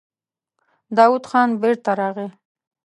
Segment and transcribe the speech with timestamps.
[0.97, 2.27] داوود خان بېرته راغی.